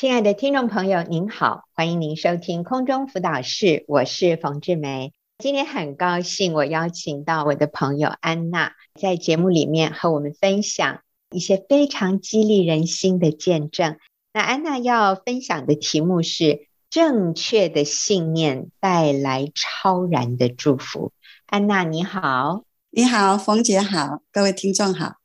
[0.00, 5.12] 亲爱的听众朋友，您好，欢迎您收听空中辅导室，我是冯志梅。
[5.38, 11.00] 今天很高兴，我邀请到我的朋友安娜，在节目里面和我们分享
[11.32, 13.98] 一些非常激励人心的见证。
[14.32, 21.10] 那安娜要分享的题目是：正确的信念带来超然的祝福。
[21.46, 25.16] 安娜，你好，你好，冯姐好，各位听众好，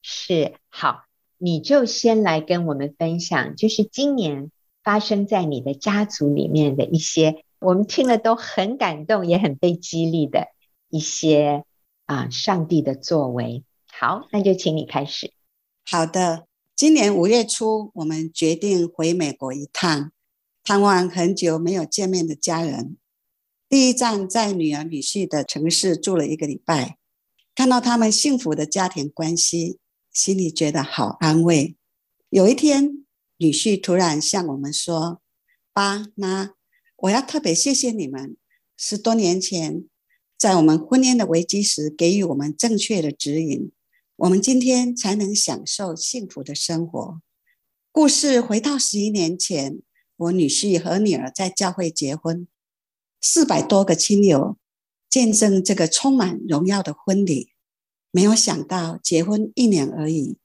[0.00, 1.02] 是好。
[1.44, 4.52] 你就先来跟我们分享，就是今年
[4.84, 10.46] 发生在你的家族里面的一些，我们听了都很感动，也很被激励的
[10.88, 11.64] 一些
[12.06, 13.64] 啊，上帝的作为。
[13.90, 15.32] 好，那就请你开始。
[15.84, 20.12] 好的，今年五月初，我们决定回美国一趟，
[20.62, 22.96] 探望很久没有见面的家人。
[23.68, 26.98] 第一站在女儿女婿的城市住了一个礼拜，
[27.56, 29.80] 看到他们幸福的家庭关系。
[30.12, 31.76] 心里觉得好安慰。
[32.28, 33.04] 有一天，
[33.38, 35.22] 女婿突然向我们说
[35.72, 36.50] ：“爸妈，
[36.96, 38.36] 我要特别谢谢你们，
[38.76, 39.84] 十多年前
[40.36, 43.72] 在我们婚姻的危机时给予我们正确的指引，
[44.16, 47.22] 我们今天才能享受幸福的生活。”
[47.90, 49.80] 故事回到十一年前，
[50.16, 52.46] 我女婿和女儿在教会结婚，
[53.20, 54.58] 四百多个亲友
[55.08, 57.51] 见证这个充满荣耀的婚礼。
[58.12, 60.36] 没有想到，结婚一年而已，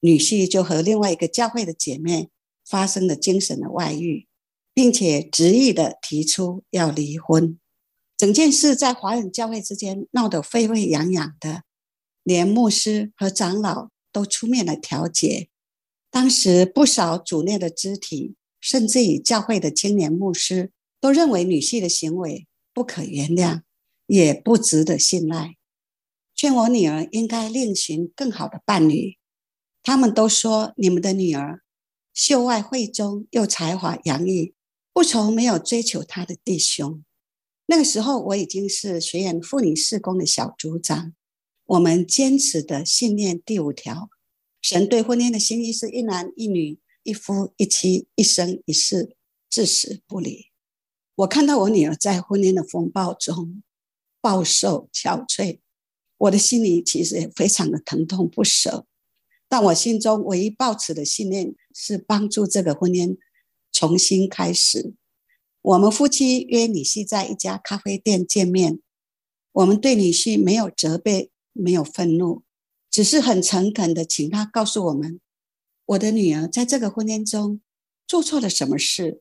[0.00, 2.28] 女婿就和另外一个教会的姐妹
[2.64, 4.28] 发生了精神的外遇，
[4.74, 7.58] 并且执意的提出要离婚。
[8.16, 11.62] 整件事在华人教会之间闹得沸沸扬扬的，
[12.22, 15.48] 连牧师和长老都出面来调解。
[16.10, 23.62] 当时不少主内的肢体，甚至于教会的青年牧师，都认为女婿的行为不可原谅，
[24.06, 25.57] 也不值得信赖。
[26.38, 29.18] 劝我女儿应该另寻更好的伴侣。
[29.82, 31.64] 他们都说你们的女儿
[32.14, 34.54] 秀外慧中，又才华洋溢，
[34.92, 37.02] 不愁没有追求她的弟兄。
[37.66, 41.12] 那个时候我已经是学员妇女事工的小组长。
[41.64, 44.08] 我们坚持的信念第五条：
[44.62, 49.16] 神对婚姻的心意是一男一女，一夫一妻，一生一世，
[49.50, 50.46] 至死不离。
[51.16, 53.64] 我看到我女儿在婚姻的风暴中
[54.20, 55.58] 暴瘦憔悴。
[56.18, 58.84] 我的心里其实也非常的疼痛不舍，
[59.48, 63.16] 但我心中唯一抱持的信念是帮助这个婚姻
[63.70, 64.94] 重新开始。
[65.62, 68.80] 我们夫妻约女婿在一家咖啡店见面，
[69.52, 72.42] 我们对女婿没有责备，没有愤怒，
[72.90, 75.20] 只是很诚恳的请他告诉我们，
[75.86, 77.60] 我的女儿在这个婚姻中
[78.08, 79.20] 做错了什么事，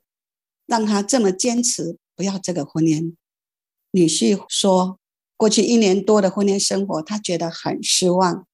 [0.65, 3.15] 让他这么坚持不要这个婚姻。
[3.91, 4.99] 女婿说。
[5.37, 8.47] 过去一年多的婚姻生活，他觉得很失望。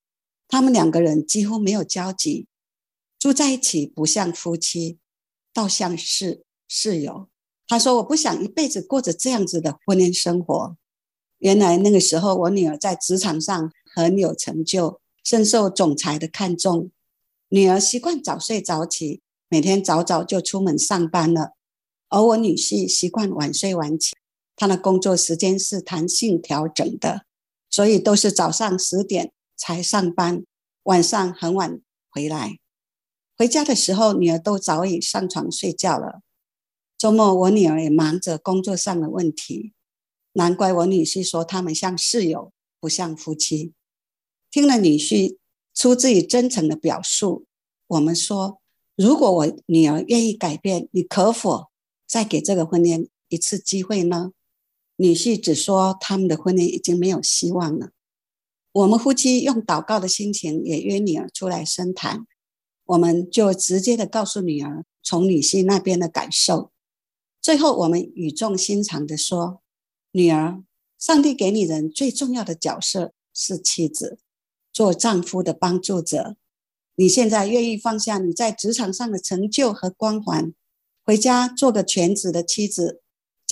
[0.49, 2.47] 他们两个人几乎没有交集，
[3.17, 4.97] 住在一起不像夫妻，
[5.53, 7.29] 倒像是室友。
[7.65, 10.75] 他说：“我不想一辈子过着这样子的婚姻生活。”
[11.39, 16.91] 原来那个时候，我女儿在职场上很有成就，深受总裁的看重。
[17.47, 21.53] 女儿习惯早睡早起，每天早早就出门上班了，
[22.09, 24.13] 而我女婿习惯晚睡晚起。
[24.55, 27.25] 他的工作时间是弹性调整的，
[27.69, 30.45] 所以都是早上十点才上班，
[30.83, 32.59] 晚上很晚回来。
[33.35, 36.21] 回家的时候，女儿都早已上床睡觉了。
[36.97, 39.73] 周末，我女儿也忙着工作上的问题，
[40.33, 43.73] 难怪我女婿说他们像室友，不像夫妻。
[44.51, 45.37] 听了女婿
[45.73, 47.45] 出自于真诚的表述，
[47.87, 48.61] 我们说：
[48.95, 51.69] 如果我女儿愿意改变，你可否
[52.07, 54.31] 再给这个婚姻一次机会呢？
[54.95, 57.89] 女婿只说他们的婚姻已经没有希望了。
[58.71, 62.25] 我们夫妻用祷告的心情也约女儿出来深谈，
[62.85, 66.71] 我们就直接的告诉女儿从女婿那边的感受。
[67.41, 69.61] 最后我们语重心长的说
[70.13, 70.63] ：“女儿，
[70.97, 74.17] 上帝给你人最重要的角色是妻子，
[74.71, 76.37] 做丈夫的帮助者。
[76.95, 80.53] 你现在愿意放下你在职场上的成就和光环，
[81.03, 83.01] 回家做个全职的妻子。”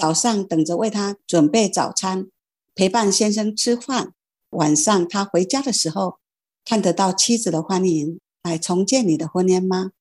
[0.01, 2.27] 早上等着为他准备早餐，
[2.74, 4.15] 陪伴先生吃饭。
[4.50, 6.18] 晚上他回家的时候，
[6.65, 9.92] 看得到妻子的欢迎，来重建你的婚姻吗？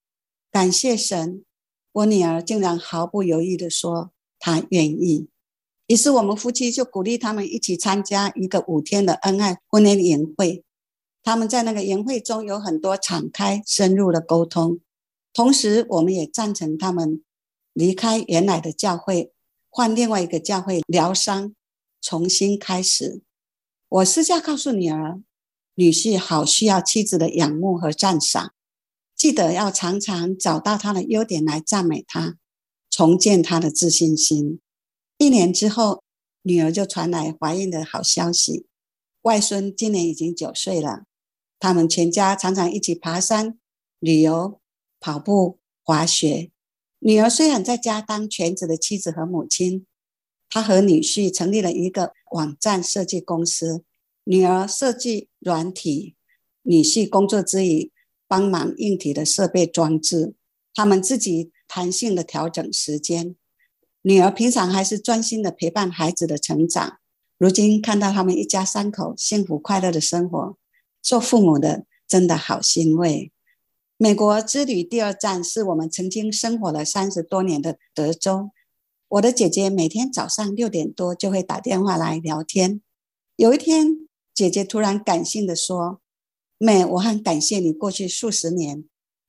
[0.50, 1.44] 感谢神，
[1.92, 5.28] 我女儿竟然毫不犹豫地说她愿意。
[5.86, 10.64] 于是我们夫妻就鼓励他们一起参加一个五天的恩爱婚姻营会。
[11.22, 14.80] 他们在那个营会中有很多敞开深入的沟通，
[15.34, 17.22] 同时我们也赞成他们
[17.74, 19.34] 离开原来的教会。
[19.70, 21.54] 换另外一个教会疗伤，
[22.02, 23.22] 重新开始。
[23.88, 25.22] 我私下告诉女儿，
[25.74, 28.52] 女婿好需要妻子的仰慕和赞赏。
[29.16, 32.36] 记得要常常找到他的优点来赞美他，
[32.90, 34.60] 重建他的自信心。
[35.18, 36.02] 一年之后，
[36.42, 38.66] 女儿就传来怀孕的好消息，
[39.22, 41.04] 外孙今年已经九岁了。
[41.58, 43.58] 他们全家常常一起爬山、
[43.98, 44.60] 旅游、
[44.98, 46.50] 跑步、滑雪。
[47.00, 49.86] 女儿虽然在家当全职的妻子和母亲，
[50.50, 53.82] 她和女婿成立了一个网站设计公司。
[54.24, 56.14] 女儿设计软体，
[56.62, 57.90] 女婿工作之余
[58.28, 60.34] 帮忙硬体的设备装置。
[60.74, 63.34] 他们自己弹性的调整时间。
[64.02, 66.98] 女儿平常还是专心的陪伴孩子的成长，
[67.38, 70.56] 如今看到他们一家三口幸福快乐的生活，
[71.00, 73.32] 做父母的真的好欣慰。
[74.02, 78.48] 美国之旅第二站是我们曾经生活了三十多年的德州。
[79.08, 82.80] 我的姐姐每天早上六点多就会打电话来聊天。
[83.36, 86.00] 有一天，姐姐突然感性的说
[86.56, 88.86] ：“妹，我很感谢你过去数十年，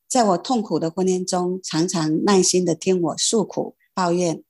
[0.07, 4.41] 在我痛苦的婚姻中，常常耐心的听我诉苦抱怨。”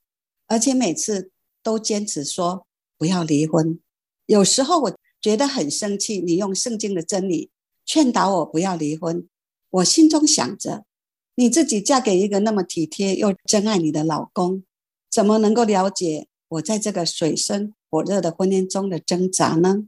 [0.46, 1.32] 而且每次
[1.64, 3.80] 都坚持说不要离婚。
[4.26, 7.50] 有时候我觉得很生气，你用圣经的真理
[7.84, 9.26] 劝导我不要离婚。
[9.72, 10.84] 我心中想着，
[11.34, 14.64] 你自己嫁给一个那么体贴又真爱你的老公，
[15.10, 19.86] 怎么能够了解我在这个水深火热的婚姻中的挣扎呢？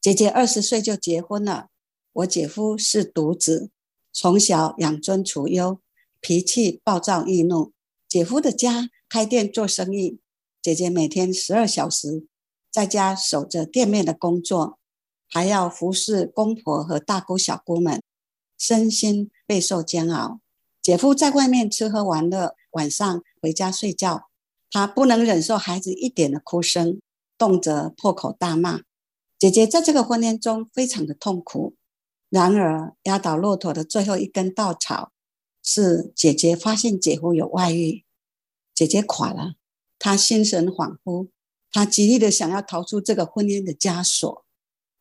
[0.00, 1.68] 姐姐二十岁就结婚了，
[2.12, 3.70] 我姐夫是独子，
[4.12, 5.80] 从小养尊处优，
[6.20, 7.72] 脾气暴躁易怒。
[8.08, 8.90] 姐夫的家。
[9.12, 10.20] 开店做生意，
[10.62, 12.28] 姐姐每天十二小时
[12.70, 14.78] 在家守着店面的工作，
[15.28, 18.00] 还要服侍公婆和大姑小姑们，
[18.60, 20.40] 身心备受煎熬。
[20.82, 24.28] 姐夫在外面吃喝玩乐，晚上回家睡觉，
[24.70, 27.00] 他不能忍受孩子一点的哭声，
[27.38, 28.82] 动辄破口大骂。
[29.38, 31.74] 姐姐在这个婚姻中非常的痛苦。
[32.28, 35.10] 然而，压倒骆驼的最后一根稻草
[35.62, 38.04] 是姐姐发现姐夫有外遇。
[38.74, 39.54] 姐姐垮了，
[39.98, 41.28] 她心神恍惚，
[41.72, 44.44] 她极力的想要逃出这个婚姻的枷锁。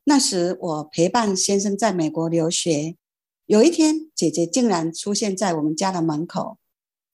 [0.06, 2.96] 那时我陪伴先生在美国留学，
[3.50, 6.60] 有一天姐姐竟然出现在我们家的门口，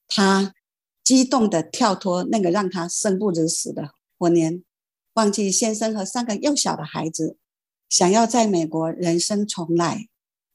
[0.06, 0.54] 她
[1.02, 4.62] 激动的跳脱那个让她生不如死的婚姻，
[5.14, 7.38] 忘记先生和三个幼小的孩子，
[7.88, 10.10] 想要在美国人生重来。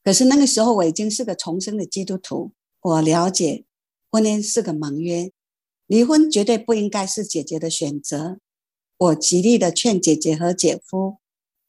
[0.04, 3.64] 可是那个时候我已经是个重生的基督徒，我了解
[4.10, 5.32] 婚姻是个盟约。
[5.86, 8.38] 离婚绝对不应该是姐姐的选择。
[8.98, 11.16] 我极力的劝姐姐和姐夫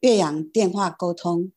[0.00, 1.50] 岳阳电话沟通，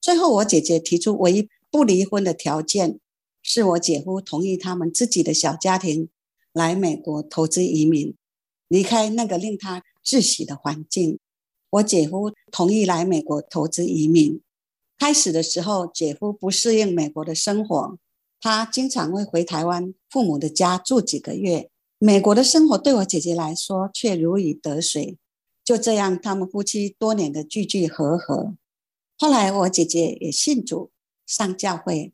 [0.00, 2.98] 最后我姐姐提出唯一不离婚的条件，
[3.42, 6.08] 是我姐夫同意他们自己的小家庭
[6.52, 8.14] 来美国投资移民，
[8.68, 11.18] 离开那个令他窒息的环境。
[11.70, 14.40] 我姐夫同意来美国投资移民。
[14.98, 17.96] 开始的时候，姐夫不适应美国的生活，
[18.40, 21.70] 他经常会回台湾父母的家住几个月。
[21.98, 25.16] 美国的生活对我姐姐来说却如鱼得水，
[25.64, 28.56] 就这样，他们夫妻多年的聚聚合合。
[29.16, 30.90] 后来我姐姐也信主
[31.30, 32.12] 上教会，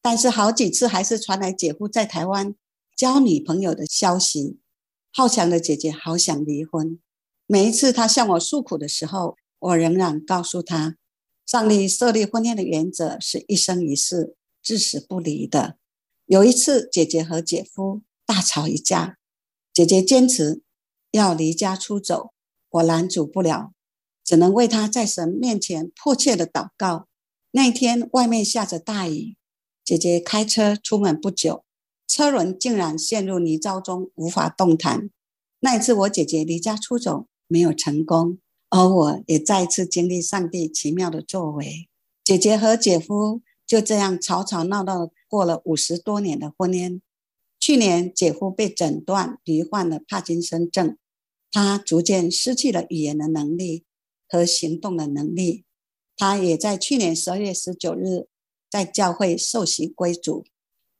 [0.00, 2.54] 但是好几次还是传来姐夫在台湾
[2.96, 4.58] 交女朋友的消息。
[5.12, 6.98] 好强的姐姐好想离婚，
[7.46, 10.96] 每一次她向我诉苦的时候，我仍然告诉她，
[11.44, 15.76] 上帝设立婚姻的原则是一生一世，至死不离的。
[16.24, 19.18] 有一次，姐姐和姐夫大吵一架。
[19.74, 20.62] 姐姐坚持
[21.10, 22.32] 要离家出走，
[22.70, 23.72] 我拦阻不了，
[24.24, 27.08] 只能为她在神面前迫切的祷告。
[27.56, 29.36] 那天外面下着大雨，
[29.84, 31.64] 姐姐开车出门不久，
[32.08, 35.08] 车轮竟然陷入泥沼中，无法动弹。
[35.60, 38.38] 那一次我姐姐离家出走没有成功，
[38.70, 41.88] 而我也再一次经历上帝奇妙的作为。
[42.24, 47.00] 姐姐和姐夫就这样吵吵闹闹过了五十多年的婚姻。
[47.60, 50.98] 去年，姐夫被诊断罹患了帕金森症，
[51.52, 53.84] 他逐渐失去了语言的能力
[54.28, 55.64] 和行动的能力。
[56.16, 58.26] 他也在去年十二月十九日
[58.70, 60.44] 在教会受洗归主。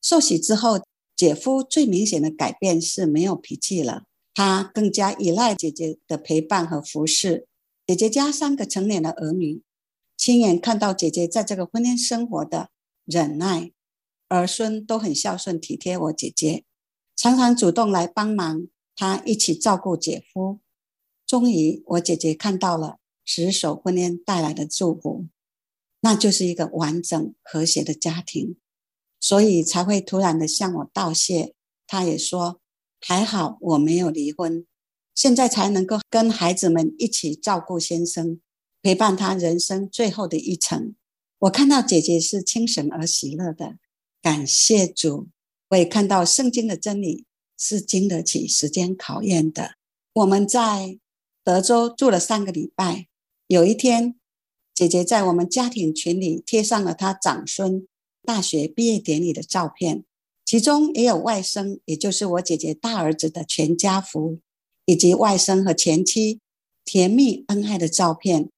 [0.02, 0.80] 受洗之后，
[1.16, 4.04] 姐夫最明显的改变是没有脾气了，
[4.34, 7.46] 他更加依赖姐姐的陪伴和服侍。
[7.86, 9.62] 姐姐家三个成年的儿女，
[10.16, 12.70] 亲眼看到姐姐在这个婚姻生活的
[13.04, 13.72] 忍耐。
[14.28, 16.64] 儿孙都很孝顺体贴我姐姐，
[17.14, 18.66] 常常主动来帮忙，
[18.96, 20.58] 她一起照顾姐夫。
[21.26, 25.26] 终于，我姐姐看到了持守婚姻带来的祝福，
[26.00, 28.56] 那就是一个完整和谐的家庭，
[29.18, 31.54] 所以才会突然的向我道谢。
[31.86, 32.60] 他也说
[33.00, 34.66] 还好我没有离婚，
[35.14, 38.40] 现在才能够跟孩子们一起照顾先生，
[38.82, 40.94] 陪伴他人生最后的一程。
[41.40, 43.76] 我看到姐姐是清神而喜乐的。
[44.22, 45.28] 感谢主，
[45.68, 47.26] 我也看到圣经的真理
[47.58, 49.74] 是经得起时间考验的。
[50.14, 50.98] 我们在
[51.42, 53.08] 德州住了三个礼拜，
[53.54, 54.16] 有一天，
[54.74, 57.86] 姐姐在我们家庭群里贴上了她长孙
[58.24, 60.02] 大学毕业典礼的照片，
[60.44, 64.40] 其中也有外甥，也就是我姐姐大儿子的全家福，
[64.86, 66.40] 以及外甥和前妻
[66.84, 68.50] 甜蜜恩爱的照片，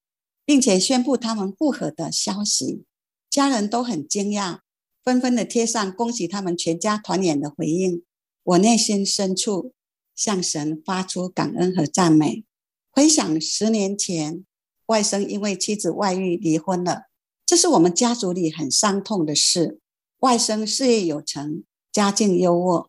[0.43, 2.83] 并且宣布他们复合的消息，
[3.29, 4.61] 家人都很惊讶。
[5.03, 8.01] 纷纷的贴上恭喜他们全家团圆的回应，
[8.41, 9.73] 我内心深处
[10.15, 12.43] 向神发出感恩和赞美。
[12.89, 14.43] 回想十年前，
[14.87, 17.03] 外甥因为妻子外遇离婚了，
[17.45, 19.79] 这是我们家族里很伤痛的事。
[20.19, 22.87] 外甥事业有成，家境优渥，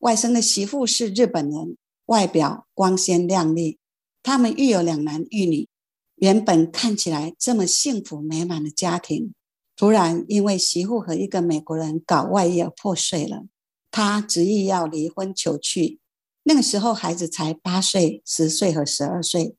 [0.00, 1.76] 外甥的媳妇是日本人，
[2.06, 3.78] 外表光鲜亮丽。
[4.22, 5.68] 他们育有两男一女，
[6.16, 9.32] 原本看起来这么幸福美满的家庭。
[9.76, 13.44] 突然，因为媳妇和一个美国人搞外遇而破碎了。
[13.90, 16.00] 他执意要离婚求去。
[16.42, 19.54] 那个时候，孩子才八岁、十岁和十二岁。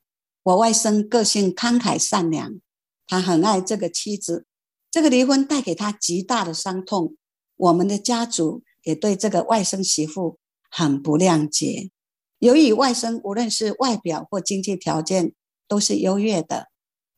[0.48, 2.62] 我外甥个性慷慨善良，
[3.06, 4.46] 他很爱这个妻子。
[4.90, 7.18] 这个离婚带给他极大的伤痛。
[7.58, 10.40] 我们的家族也对这个外甥媳妇
[10.72, 11.92] 很不谅解。
[12.40, 15.34] 由于外甥无论是外表或经济条件
[15.68, 16.68] 都是优越的。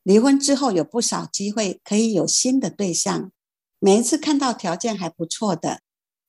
[0.01, 3.31] 离婚之后有不少机会可以有新的对象，
[3.77, 5.81] 每一次看到条件还不错的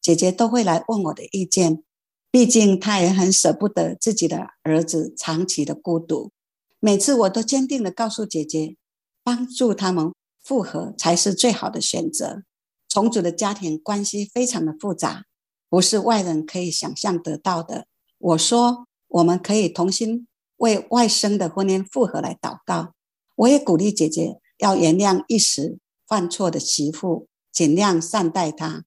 [0.02, 1.82] 姐姐都会来问我的意见，
[2.30, 6.32] 毕竟她也很舍不得自己的儿子长期的孤独。
[6.80, 8.76] 每次我都坚定地告诉姐姐，
[9.22, 12.42] 帮助他们复合才是最好的选择。
[12.88, 15.26] 重组的家庭关系非常的复杂，
[15.68, 17.86] 不是外人可以想象得到的。
[18.18, 22.94] 我说，我们可以同心为外甥的婚姻复合来祷告。
[23.36, 28.84] 我也鼓励姐姐要原谅一时犯错的媳妇，尽量善待她，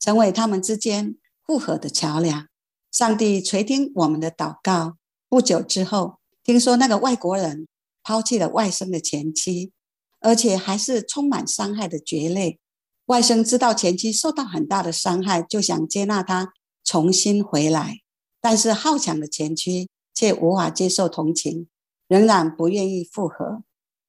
[0.00, 2.48] 成为他们之间复合的桥梁。
[2.90, 4.96] 上帝垂听我们的祷告。
[5.28, 7.66] 不久之后，听说那个外国人
[8.02, 9.72] 抛弃了外甥的前妻，
[10.20, 12.58] 而且还是充满伤害的决裂。
[13.06, 16.52] 外甥知道前妻受到很大的伤害，就想接纳她
[16.84, 18.00] 重新回来，
[18.42, 21.66] 但是好强的前妻却无法接受同情，
[22.08, 23.62] 仍然不愿意复合。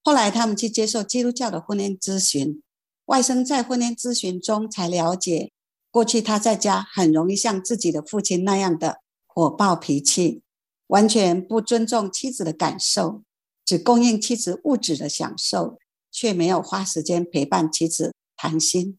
[0.03, 2.61] 后来他们去接受基督教的婚姻咨询，
[3.05, 5.51] 外甥在婚姻咨询中才了解，
[5.89, 10.41] 过去他在家很容易像自己的父亲那样的火爆脾气，
[10.87, 13.23] 完全不尊重妻子的感受，
[13.65, 15.77] 只供应妻子物质的享受，
[16.11, 18.97] 却没有花时间陪伴妻子谈心。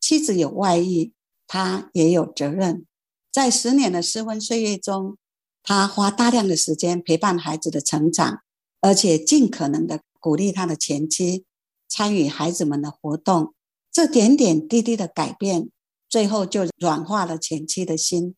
[0.00, 1.12] 妻子有外遇，
[1.46, 2.86] 他也有责任。
[3.30, 5.16] 在十年的失婚岁月中，
[5.62, 8.42] 他花大量的时间陪伴孩子的成长，
[8.80, 10.00] 而且尽可能的。
[10.20, 11.44] 鼓励他的前妻
[11.88, 13.54] 参与孩子们的活动，
[13.92, 15.70] 这点点滴滴的改变，
[16.08, 18.34] 最后就软化了前妻的心。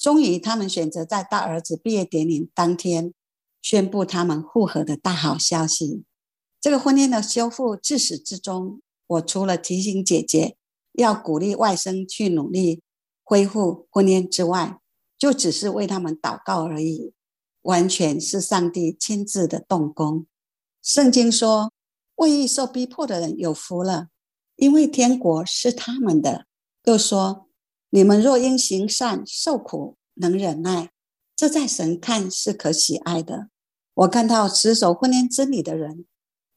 [0.00, 3.12] 终于，他们选择在大儿子毕业典礼当天
[3.60, 6.04] 宣布他们复合的大好消息。
[6.58, 10.56] 这个婚姻的修复，自始至终，我除了提醒姐姐
[10.92, 12.82] 要鼓励外甥去努力
[13.22, 14.80] 恢复婚姻之外，
[15.18, 17.12] 就只是为他们祷告而已，
[17.60, 20.26] 完全是上帝亲自的动工。
[20.82, 21.74] 圣经说
[22.16, 24.08] ：“为义受逼迫的人有福了，
[24.56, 26.46] 因为天国是他们的。”
[26.84, 27.48] 又说
[27.90, 30.90] ：“你们若因行善受苦，能忍耐，
[31.36, 33.48] 这在神看是可喜爱的。”
[33.94, 36.06] 我看到持守婚姻真理的人，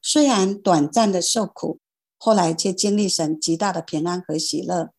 [0.01, 1.79] 虽然短暂的受苦，
[2.17, 4.91] 后来却经历神极大的平安和喜乐。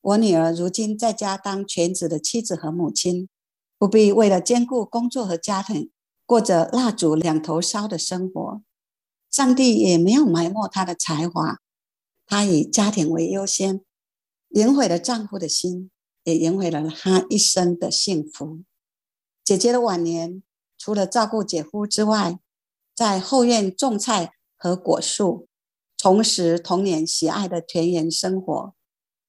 [0.00, 3.28] 我女儿如今在家当全职的妻子和母亲，
[3.78, 5.90] 不必为了兼顾工作和家庭。
[6.24, 8.62] 过着蜡烛两头烧的生活，
[9.30, 11.58] 上帝也没有埋没他的才华，
[12.26, 13.82] 他以家庭为优先，
[14.50, 15.90] 赢回了丈夫的心，
[16.24, 18.62] 也赢回了他一生的幸福。
[19.44, 20.42] 姐姐的晚年，
[20.76, 22.38] 除了照顾姐夫之外，
[22.94, 25.48] 在后院种菜和果树，
[25.96, 28.74] 重拾童年喜爱的田园生活。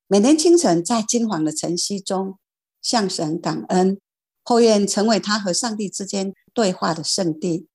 [0.08, 2.40] 每天清晨在金黄的晨曦中
[2.82, 4.00] 向神感恩，
[4.44, 7.68] 后院成为他和上帝之间对话的圣地，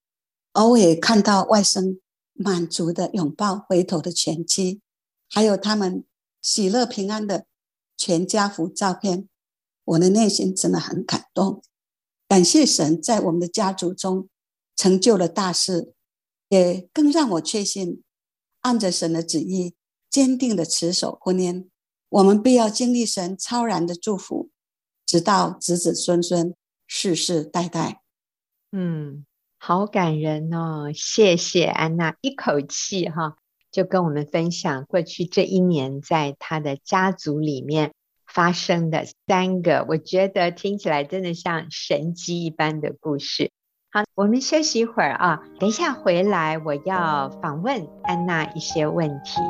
[0.52, 1.98] 偶尔看到外甥
[2.32, 4.80] 满足的拥抱回头的前妻，
[5.30, 6.04] 还有他们
[6.44, 7.46] 喜乐平安的
[7.96, 9.30] 全家福照片，
[9.82, 11.62] 我的内心真的很感动。
[12.28, 14.28] 感谢神在我们的家族中
[14.76, 15.94] 成就了大事，
[16.50, 18.02] 也更让我确信，
[18.60, 19.74] 按着神的旨意，
[20.10, 21.66] 坚定的持守婚姻，
[22.10, 24.50] 我们必要经历神超然的祝福，
[25.06, 26.54] 直到子子孙孙，
[26.86, 28.02] 世世代代。
[28.70, 29.24] 嗯，
[29.56, 30.92] 好感人哦！
[30.94, 33.38] 谢谢安娜，一口气哈
[33.74, 37.90] 就跟我们分享过去这一年在他的家族里面
[38.24, 43.50] 发生的三个，我觉得听起来真的像神机一般的故事。
[43.90, 49.40] 好，我们休息一会儿啊，等一下回来我要访问安娜一些问题。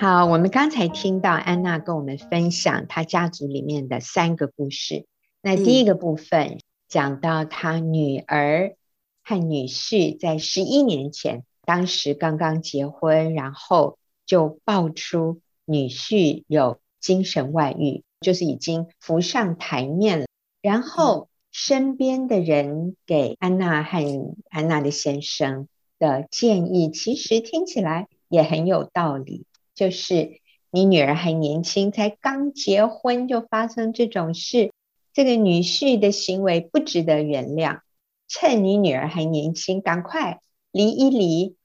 [0.00, 5.04] 好，我们刚才听到安娜跟我们分享她家族里面的三个故事。
[5.42, 8.76] 那第一个部分讲到她女儿
[9.22, 20.24] 和女婿在十一年前，当时刚刚结婚，然后就爆出女婿有精神外遇，就是已经浮上台面了。
[20.62, 29.44] 然后身边的人给安娜和安娜的先生的建议，其实听起来也很有道理。
[29.80, 34.74] 就是你女儿还年轻，才刚结婚就发生这种事，
[35.14, 37.80] 这个女婿的行为不值得原谅。
[38.28, 41.56] 趁你女儿还年轻，赶快离一离，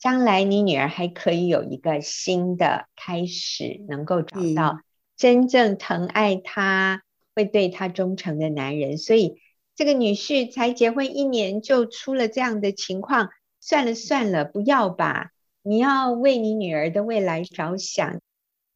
[0.00, 4.80] 将来你女儿还可以有一个新的开始，能够找到
[5.16, 7.04] 真正疼爱她、
[7.36, 8.98] 会对她忠诚的男人。
[8.98, 9.40] 所以
[9.76, 13.28] 这个女婿才结婚一年就出了这样的情况，
[13.60, 15.30] 算了算了，不要吧。
[15.62, 18.20] 你要为你女儿的未来着想，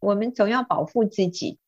[0.00, 1.58] 我们总要保护自己，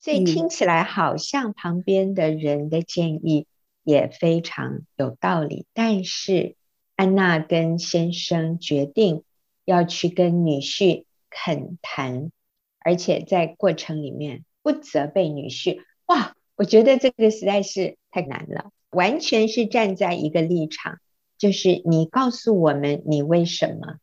[0.00, 3.46] 所以听起来好像旁边的人的建议
[3.84, 5.66] 也非常有道理。
[5.72, 6.56] 但是
[6.96, 9.22] 安娜跟先生决定
[9.64, 12.32] 要去跟女婿恳谈，
[12.80, 15.78] 而且在过程里面不责备女婿。
[16.06, 20.98] 哇，我觉得这个实在是太难了，完全是站在一个立场，
[21.38, 23.98] 就是你告诉我们你为什么。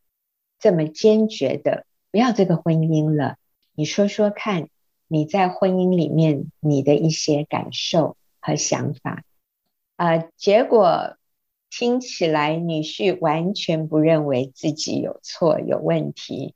[0.63, 3.35] 这么坚决的不要这个婚姻了，
[3.75, 4.69] 你说说看，
[5.09, 9.25] 你在婚姻里面你的一些感受和想法。
[9.97, 11.17] 呃，结果
[11.69, 16.53] 听起来女婿完全不认为自己有错有问题，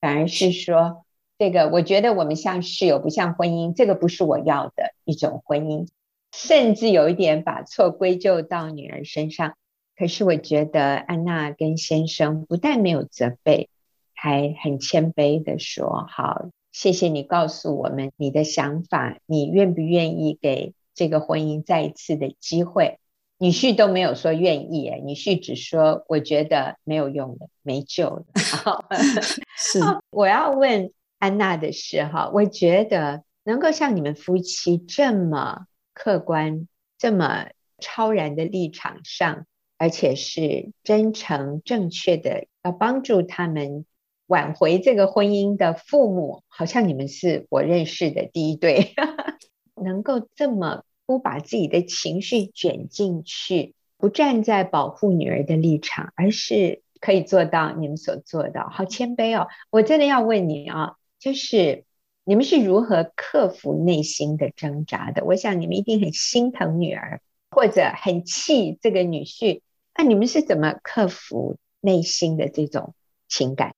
[0.00, 1.04] 反而是说
[1.36, 5.88] 这个我觉得我们像室友不像婚姻，这个不是我要的一种婚姻，
[6.32, 9.56] 甚至有一点把错归咎到女儿身上。
[9.98, 13.68] 可是我觉得安娜跟先生不但没有责备，
[14.14, 23.00] 还很谦卑的说：“好，谢谢你告诉我们你的想法，你愿不愿意给这个婚姻再一次的机会？”
[23.40, 28.24] 女婿都没有说愿意，女婿只说：“我觉得没有用的，没救了。
[29.58, 29.80] ”是，
[30.10, 37.48] 我要问安娜的是哈，我觉得能够像你们夫妻这么客观、这么
[37.80, 39.46] 超然的立场上。
[39.78, 43.86] 而且是真诚正确的，要帮助他们
[44.26, 48.94] 挽回这个婚姻的父母，好像你们是我认识的第一对，
[49.80, 59.46] 能够这么不把自己的情绪卷进去，不站在保护女儿的立场，而是可以做到你们所做的，好谦卑哦！
[59.70, 61.84] 我真的要问你啊，就是
[62.24, 65.24] 你们是如何克服内心的挣扎的？
[65.24, 67.20] 我想你们一定很心疼女儿，
[67.52, 69.60] 或者很气这个女婿。
[69.98, 72.94] 那你们是怎么克服内心的这种
[73.28, 73.74] 情感？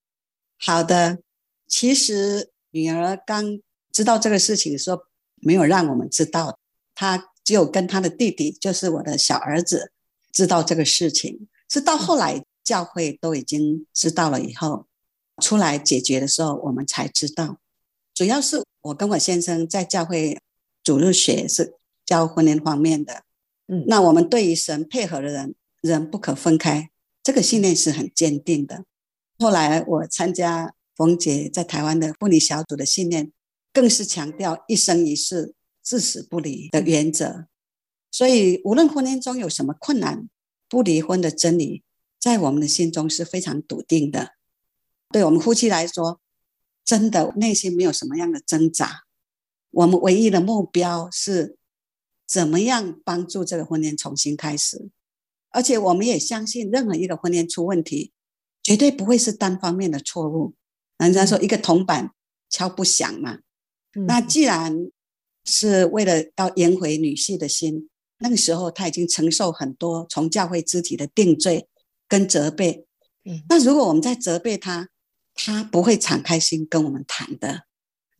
[0.59, 1.21] 好的，
[1.67, 3.59] 其实女儿刚
[3.91, 5.01] 知道这个事情的时候，
[5.37, 6.59] 没有让我们知道，
[6.95, 9.93] 她只有跟她的弟弟，就是我的小儿子，
[10.31, 11.49] 知道这个事情。
[11.71, 14.87] 是到后来教会都已经知道了以后，
[15.41, 17.57] 出来解决的时候，我们才知道。
[18.13, 20.39] 主要是我跟我先生在教会
[20.85, 23.23] 主日学是教婚姻方面的，
[23.69, 25.55] 嗯，那我们对于神配合的人。
[25.81, 26.90] 人不可分开，
[27.23, 28.85] 这个信念是很坚定的。
[29.38, 33.33] 后来我参加冯姐在台湾的妇女小组的信念，
[33.73, 37.47] 更是强调一生一世、至死不离的原则。
[38.11, 40.29] 所以，无论婚姻中有什么困难，
[40.69, 41.83] 不离婚的真理
[42.19, 44.33] 在我们的心中是非常笃定的。
[45.11, 46.21] 对我们夫妻来说，
[46.85, 49.05] 真的内心没有什么样的挣扎。
[49.71, 51.57] 我们唯一的目标是
[52.27, 54.90] 怎么样帮助这个婚姻重新开始。
[55.53, 58.13] 而且我们也相信，任何一个婚姻出问题，
[58.63, 60.55] 绝对不会是单方面的错误。
[60.99, 62.13] 人家说一个铜板
[62.49, 63.39] 敲不响嘛。
[63.97, 64.07] 嗯。
[64.07, 64.91] 那既然
[65.45, 71.69] 是为了要赢回女婿的心，那个时候他已经承受很多从教会肢体的定罪
[72.07, 72.87] 跟责备。
[73.25, 73.43] 嗯。
[73.49, 74.89] 那如果我们在责备他，
[75.35, 77.65] 他不会敞开心跟我们谈的。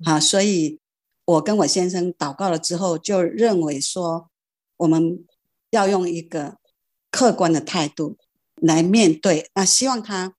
[0.05, 0.81] 啊，所以
[1.27, 4.31] 我跟我先生祷告了之后，就认为说，
[4.79, 5.25] 我们
[5.71, 6.59] 要用一个。
[7.11, 8.17] 客观的态度
[8.57, 10.35] 来面对，那希望他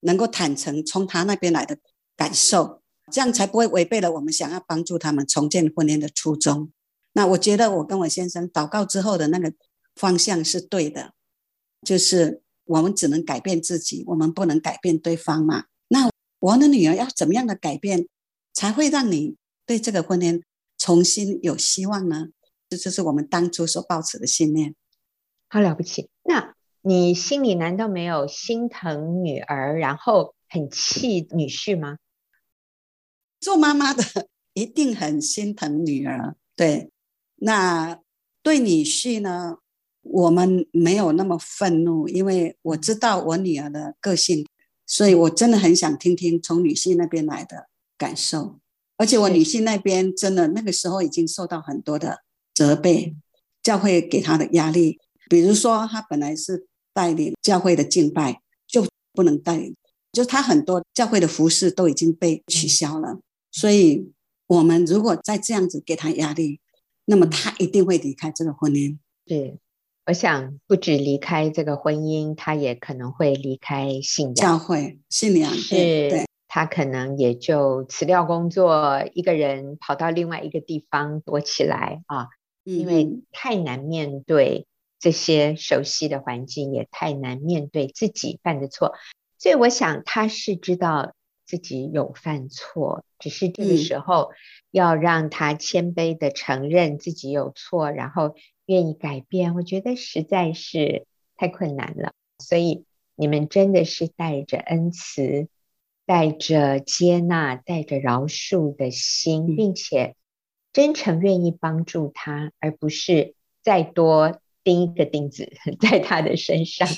[0.00, 1.78] 能够坦诚从他那边来的
[2.16, 6.70] 感受，这样才不会违背了我们想要帮助他们重建婚姻的初衷。
[7.12, 9.52] 那我觉得我跟我先生祷告之后的那个
[9.94, 11.14] 方向是对的，
[11.82, 15.64] 就是我们只能改变自己，我们不能改变对方嘛。
[15.88, 16.08] 那
[16.40, 18.06] 我的女儿要怎么样的改变，
[18.52, 20.42] 才会让你对这个婚姻
[20.78, 22.28] 重新有希望呢？
[22.68, 24.76] 这就是我们当初所抱持的信念。
[25.50, 26.54] 好了不起，那。
[26.82, 31.98] 你心里难道没有心疼女儿，然后很气女婿吗？
[33.38, 34.02] 做妈妈的
[34.54, 36.90] 一定很心疼女儿，对。
[37.36, 38.00] 那
[38.42, 39.58] 对女婿呢？
[40.00, 44.46] 我们没有那么愤怒，因为我知道我女儿的个性，
[44.86, 48.58] 所以我真的很想听听从女婿那边来的感受。
[48.96, 52.20] 而且我女婿那边真的那个时候已经受到很多的
[52.54, 53.14] 责备，
[53.62, 54.98] 教会给他的压力，
[55.30, 56.66] 比如说他本来是。
[56.92, 59.76] 带领教会的敬拜就不能带领，
[60.10, 63.20] 就他很多教会的服饰都已经被取消了。
[63.52, 64.10] 所以，
[64.48, 66.58] 我们如果再这样子给他压力，
[67.04, 68.98] 那么他一定会离开这个婚姻。
[69.28, 69.56] 是，
[70.06, 74.34] 我想不止离开这个婚姻，他也可能会离开信仰。
[74.34, 82.26] 教会信仰是，对，他可能也就辞掉工作，一个人跑到另外一个地方躲起来啊，
[82.64, 84.66] 因为太难面对。
[85.00, 88.94] 这些熟悉的环境也太难面对自己犯的错，
[89.38, 91.14] 所以我想他是知道
[91.46, 94.30] 自己有犯错，只是这个时候
[94.70, 98.34] 要让他谦卑的承认自己有错，然后
[98.66, 102.12] 愿意改变，我觉得实在是太困难了。
[102.38, 102.84] 所以
[103.16, 105.48] 你们真的是带着恩慈、
[106.04, 110.14] 带着接纳、带着饶恕的心，并且
[110.74, 114.40] 真诚愿意帮助他，而不是再多。
[114.62, 116.88] 钉一个钉子 在他的身上，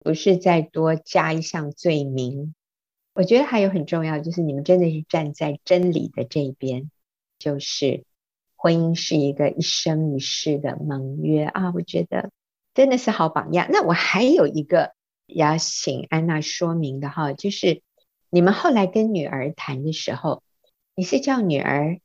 [0.00, 2.54] 不是再多加一项罪名。
[3.14, 6.90] 我觉得还有很重要，就是你们真的是站在真理的这一边，
[7.38, 8.04] 就是
[8.56, 11.72] 婚姻是一个一生一世的盟约啊！
[11.74, 12.30] 我觉得
[12.74, 13.68] 真的是好榜样。
[13.70, 14.92] 那我还有一个
[15.26, 17.82] 要请安娜说明的哈，就是
[18.30, 20.42] 你们后来跟女儿谈的时候，
[20.94, 22.00] 你是叫女儿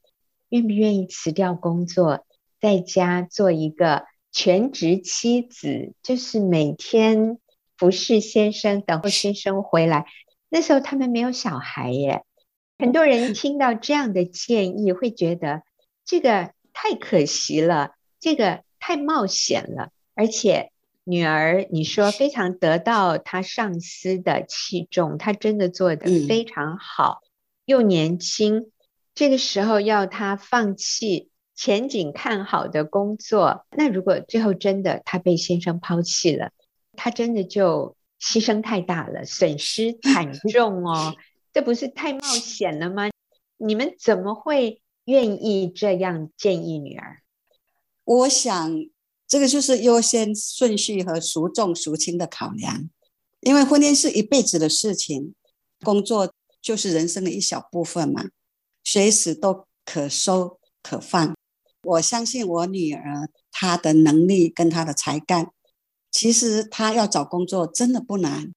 [0.50, 2.26] 愿不愿意辞掉工作，
[2.60, 4.06] 在家做一个。
[4.38, 7.40] 全职妻子就是每天
[7.76, 10.06] 服侍先生，等候先生回来。
[10.48, 12.24] 那时候他们没有小孩耶。
[12.78, 15.64] 很多人听到这样的建议，会觉得
[16.06, 19.90] 这个太可惜了，这个太冒险了。
[20.14, 20.72] 而且
[21.04, 27.22] 女儿，你说非常得到她上司的器重，她真的做得非常好，
[27.66, 28.72] 又年轻，
[29.16, 31.32] 这个时候要她放弃。
[31.58, 36.52] 前景看好的工作，那如果最后真的他被先生抛弃了，
[36.96, 41.16] 他真的就牺牲太大了，损失惨重哦，
[41.52, 43.10] 这不是太冒险了吗？
[43.58, 47.24] 你们怎么会愿意这样建议女儿？
[48.04, 48.86] 我想
[49.28, 52.88] 这个就是优先顺序和孰重孰轻的考量，
[53.42, 55.34] 因为婚姻是一辈子的事情，
[55.84, 58.30] 工作就是人生的一小部分嘛，
[58.84, 61.36] 随时都可收可放。
[61.88, 65.52] 我相信我女儿她的能力跟她的才干，
[66.12, 68.52] 其实她要找工作真的不难。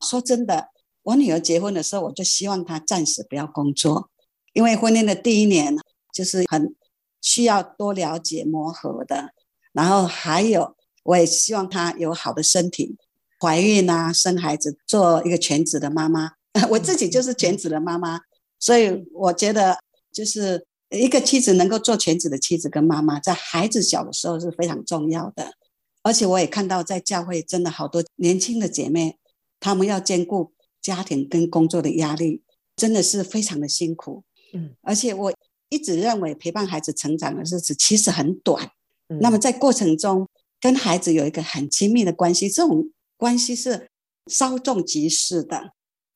[0.00, 0.68] 说真的，
[1.02, 4.08] 我女儿结婚的时候，我就希望她暂时不要工作，
[4.52, 5.76] 因为婚姻的第一年
[6.12, 6.76] 就是很
[7.20, 9.32] 需要多了解磨合的。
[9.72, 12.96] 然后还有，我也希望她有好的身体，
[13.40, 16.32] 怀孕啊，生孩子，做一个全职的妈妈。
[16.70, 18.20] 我自己就是全职的妈妈，
[18.60, 19.76] 所以我觉得
[20.12, 20.64] 就是。
[20.98, 25.54] 一个妻子能够做全职的妻子跟妈妈，在孩子小的时候是非常重要的。
[26.02, 29.18] 而且我也看到，在教会真的好多年轻的姐妹，
[29.58, 32.42] 她们要兼顾家庭跟工作的压力，
[32.76, 34.22] 真的是非常的辛苦。
[34.54, 35.34] 嗯，而且我
[35.68, 38.70] 一直认为陪伴孩子成长的日子其实很短。
[39.08, 40.28] 嗯，那么在过程中
[40.60, 43.88] 跟孩子有一个很亲密的关系，这种关系是
[44.26, 45.72] 稍纵即逝的。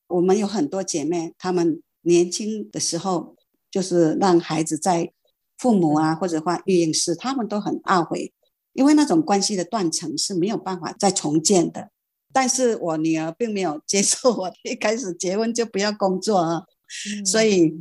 [0.07, 3.35] 我们有很多姐妹，她们年轻的时候。
[3.71, 5.11] 就是让孩子在
[5.57, 8.33] 父母啊，或者话育婴室，他们都很懊悔，
[8.73, 11.89] 因为那种关系的断层是没有办法再重建的。
[12.33, 16.63] 但是我女儿并没有接受 我一开始结婚就不要工作啊，
[17.25, 17.73] 所以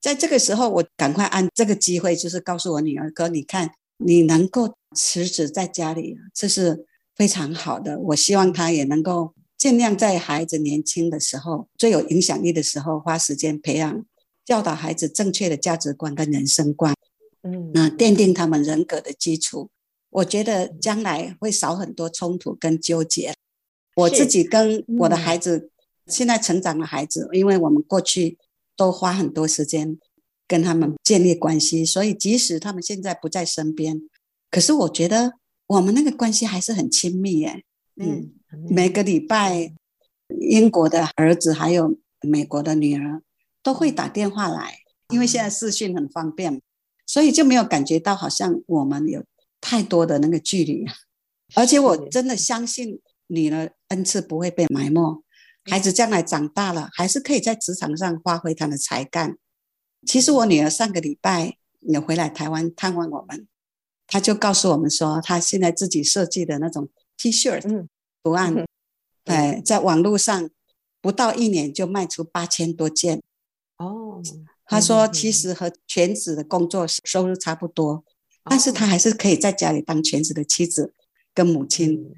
[0.00, 7.98] 在这个时候，我赶快按这个机会，就是告诉我女儿哥，你看你能够辞职在家里，这是非常好的。
[8.00, 14.04] 我希望她也能够尽量在孩子年轻的时候，最有影响力的时候，花时间培养。
[14.50, 16.92] 教导孩子正确的价值观跟人生观，
[17.42, 19.70] 嗯，那奠定他们人格的基础，
[20.10, 23.32] 我觉得将来会少很多冲突跟纠结。
[23.94, 25.70] 我自己跟我的孩子
[26.08, 28.38] 现在成长的孩子，因为我们过去
[28.76, 29.96] 都花很多时间
[30.48, 34.02] 跟他们建立关系，所以即使他们现在不在身边，
[34.50, 35.34] 可是我觉得
[35.68, 37.62] 我们那个关系还是很亲密耶。
[37.94, 38.32] 嗯，
[38.68, 39.72] 每个礼拜，
[40.40, 43.22] 英国的儿子还有美国的女儿
[43.62, 46.60] 都会打电话来，因为现在视讯很方便，
[47.06, 49.24] 所以就没有感觉到好像我们有
[49.60, 50.86] 太多的那个距离。
[51.54, 55.22] 而且我真的相信女儿恩赐不会被埋没。
[55.64, 59.36] 孩子将来长大了，还是可以在职场上发挥他的才干。
[60.06, 63.46] 其实我女儿上个礼拜也回来台湾探望我们，
[64.06, 67.60] 她就告诉我们说，她现在自己设计的那种 T 恤
[68.22, 68.66] 图案，嗯、
[69.26, 70.48] 哎，在网络上
[71.02, 73.20] 不到一年就卖出八千多件。
[74.20, 78.04] 哦，她说其实和全职的工作收入差不多，
[78.44, 80.94] 但是他还是可以在家里当全职的妻子
[81.34, 81.94] 跟母亲。
[81.94, 82.14] 嗯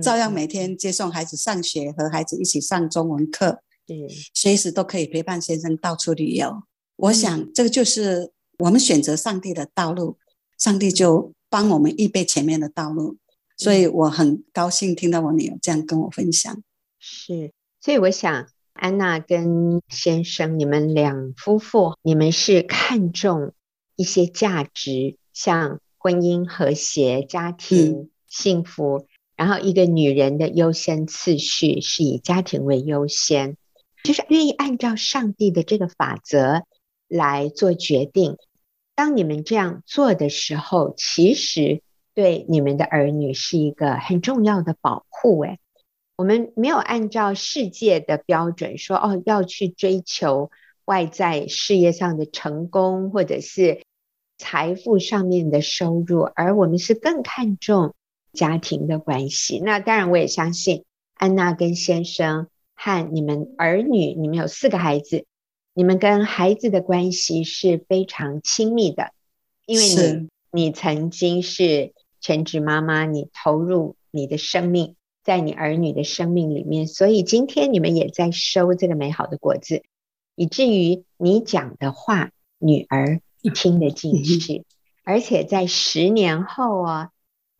[0.00, 6.62] 照样每天接送孩子上学，和孩子一起上中文课，对，随时都可以陪伴先生到处旅游。
[6.94, 10.16] 我想，这个就是我们选择上帝的道路，
[10.56, 13.16] 上帝就帮我们预备前面的道路。
[13.56, 16.62] 所以我很高兴听到我女儿这样跟我分享。
[17.00, 23.52] 是，所以我想，安娜跟先生，你们两夫妇，你们是看重
[23.96, 28.98] 一些价值，像婚姻和谐、家庭幸福。
[28.98, 29.06] 嗯
[29.40, 33.56] 然后，一个女人的优先次序是以家庭为优先，
[34.04, 36.64] 就是愿意按照上帝的这个法则
[37.08, 38.36] 来做决定。
[38.94, 41.80] 当你们这样做的时候，其实
[42.14, 45.40] 对你们的儿女是一个很重要的保护。
[45.40, 45.58] 哎，
[46.20, 50.50] 我们没有按照世界的标准说，哦，要去追求
[50.84, 53.84] 外在事业上的成功，或者是
[54.36, 57.94] 财富上面的收入，而我们是更看重。
[58.34, 65.24] 家庭的关系，那当然我也相信安娜跟先生和你们儿女，你们有四个孩子，
[65.72, 69.10] 你们跟孩子的关系是非常亲密的，
[69.64, 74.94] 因为你你曾经是全职妈妈，你投入你的生命
[75.30, 79.84] 在你儿女的生命里面，所以今天你们也在收这个美好的果子，
[80.34, 83.20] 以至于你讲的话，女儿
[83.54, 84.64] 听得进去，
[85.04, 87.10] 而且在十年后啊。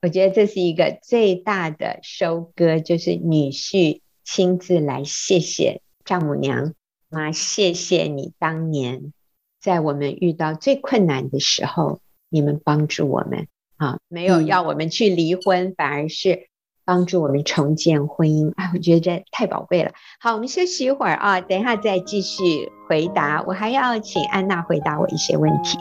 [0.03, 6.75] 我觉得这是一个最大的收割，就是女婿亲自来谢谢丈母娘，
[7.09, 9.13] 妈，谢谢你当年
[9.61, 13.47] 在我们遇到最困难的时候，你们帮助我们。
[13.77, 16.50] 啊，没有要我们去离婚，嗯、反而是
[16.91, 18.53] 帮助我们重建婚姻。
[18.57, 19.93] 啊， 我觉得这太宝贵了。
[20.19, 23.45] 好，我们休息一会儿啊，等一下再继续回答。
[23.47, 25.79] 我还要请安娜回答我一些问题。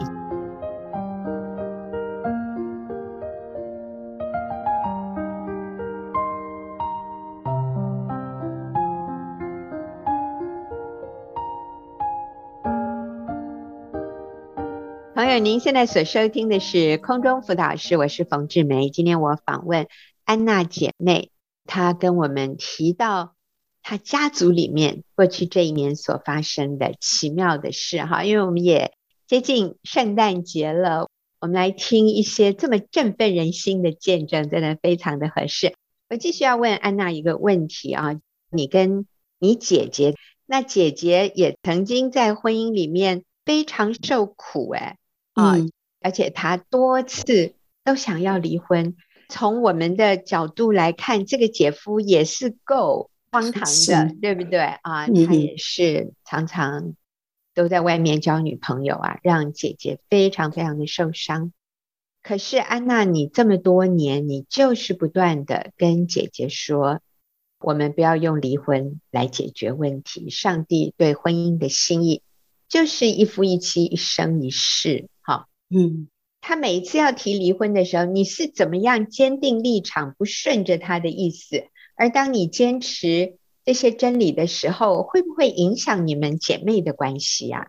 [15.16, 18.92] 朋友，您现在所收听的是空中辅导室，我是冯志梅。
[18.92, 19.88] 今天我访问
[20.30, 21.32] 安娜姐妹，
[21.66, 23.34] 她跟我们提到
[23.82, 28.24] 她家族里面过去这一年所发生的奇妙的事哈。
[28.24, 28.94] 因为我们也
[29.26, 35.74] 接近圣诞节了，我们来听一些这么振奋人心的见证，真的非常的合适。
[36.12, 39.08] 我继续要问安娜一个问题啊，你跟
[39.40, 40.14] 你姐姐，
[40.46, 45.00] 那姐姐也曾经在婚姻里面非常受苦哎。
[45.34, 45.56] 啊，
[46.02, 48.96] 而且她多次都想要离婚。
[49.30, 55.08] 从我们的角度来看，这个姐夫也是够荒唐的，对不对啊？
[55.08, 56.96] 他也是常常
[57.54, 61.54] 都在外面交女朋友啊，让姐姐非常非常的受伤。
[62.22, 67.00] 可是安娜，你这么多年，你就是不断的跟姐姐说，
[67.60, 70.30] 我们不要用离婚来解决问题。
[70.30, 72.22] 上帝对婚姻的心意
[72.68, 75.08] 就是一夫一妻，一生一世。
[75.72, 76.10] 嗯，
[76.42, 81.66] 他每一次要提离婚的时候，你是怎么样坚定立场，不顺着他的意思？
[81.96, 87.68] 而当你坚持这些真理的时候，会不会影响你们姐妹的关系啊？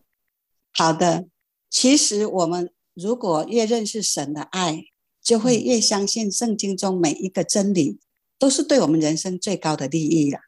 [0.72, 1.26] 好的，
[1.68, 4.85] 其实我们如果越认识神的爱，
[5.20, 7.98] 就会越相信圣经中每一个真理
[8.38, 10.38] 都是对我们人生最高的利益了。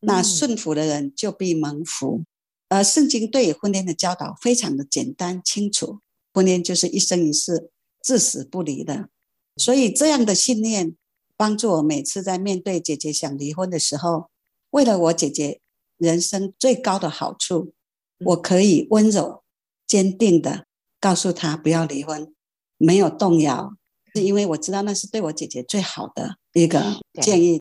[0.00, 2.22] 那顺服的人就必蒙福。
[2.68, 6.00] 而圣经对婚恋的教导非常的简单清楚。
[6.34, 7.70] 婚姻就是一生一世，
[8.02, 9.08] 至死不离的。
[9.56, 10.96] 所以这样的信念
[11.36, 14.28] 帮助我每次在面对姐姐想离婚的时候，
[14.70, 15.60] 为了我姐姐
[15.96, 17.72] 人生最高的好处，
[18.18, 19.44] 我可以温柔
[19.86, 20.66] 坚定的
[20.98, 22.34] 告诉她不要离婚，
[22.76, 23.76] 没有动摇，
[24.12, 27.60] 是因为我知道那是对我姐姐最好的一个建议。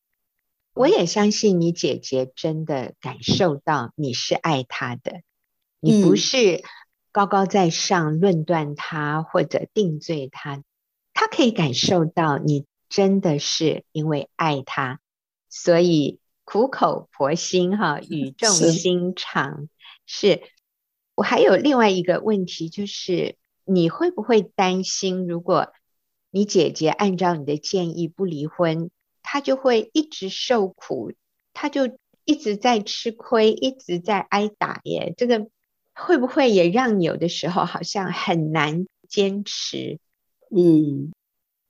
[0.74, 5.22] 我也相信你姐姐真的感受到你是爱她的，
[5.80, 6.64] 你不是
[7.14, 10.64] 高高在上论断他或者定罪他，
[11.14, 15.00] 他可以感受到你真的是因为爱他，
[15.48, 19.70] 所以苦口婆心哈， 语重心长。
[20.06, 20.42] 是，是
[21.14, 25.72] 我还有另外一个问题，就是你会不会担心，如果
[26.32, 28.90] 你姐姐按照你的建议不离婚？
[29.22, 31.14] 她就会一直受苦，
[31.54, 35.14] 她就一直在吃亏，一直在挨打耶。
[35.16, 35.48] 这个
[35.94, 40.00] 会不会也让你有的时候好像很难坚持？
[40.56, 41.12] 嗯，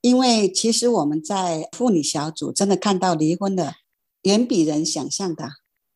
[0.02, 3.76] 因为其实我们在妇女小组真的看到离婚的
[4.24, 5.50] 远比人想象的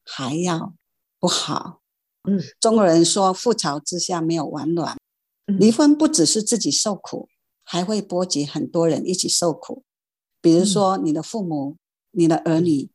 [0.06, 0.74] 还要
[1.20, 1.82] 不好。
[2.30, 4.98] 嗯，中国人说“覆巢之下没有完卵”，
[5.48, 7.30] 离婚不只是自己受苦，
[7.64, 9.84] 还会波及很多人一起受苦。
[10.42, 11.78] 比如说你的父母、嗯、
[12.12, 12.90] 你的儿女，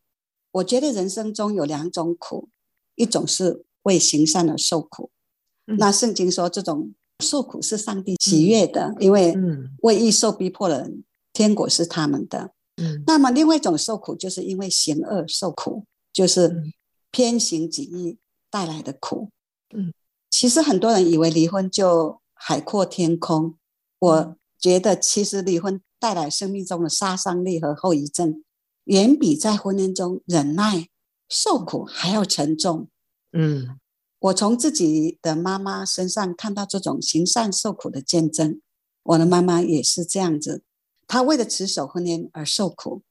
[0.53, 2.51] 我觉得人生中有两种苦，
[2.95, 5.22] 一种是为行善而受苦，嗯、
[5.65, 9.35] 那圣经说这种受苦是上帝喜悦的，嗯、因为
[9.83, 12.53] 为义受逼迫的人，天国是他们的。
[12.77, 16.63] 嗯、那么另外一种受苦，就是因为行恶受苦，就是
[17.11, 18.19] 偏行己意
[18.51, 19.31] 带来的苦。
[19.75, 19.93] 嗯，
[20.31, 23.55] 其实很多人以为离婚就海阔天空，
[23.99, 25.81] 我觉得其实离婚。
[26.03, 28.43] 带来生命中的杀伤力和后遗症，
[28.87, 30.89] 远比在婚姻中忍耐
[31.29, 32.89] 受苦还要沉重。
[33.33, 33.79] 嗯，
[34.23, 38.61] 我从自己的妈妈身上看到这种行善受苦的见证。
[39.03, 40.63] 我的妈妈也是这样子，
[41.07, 43.03] 她为了持守婚姻而受苦。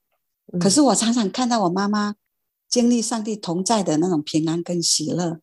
[0.58, 2.14] 可是我常常看到我妈妈
[2.68, 5.40] 经历上帝同在的那种平安跟喜乐。